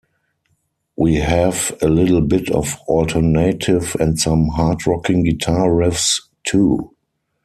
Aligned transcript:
We 0.95 1.17
have 1.17 1.77
a 1.79 1.87
little 1.87 2.21
bit 2.21 2.49
of 2.49 2.75
alternative 2.87 3.95
and 3.99 4.19
some 4.19 4.47
hard-rocking 4.47 5.21
guitar 5.21 5.69
riffs 5.69 6.23
too. 6.43 6.95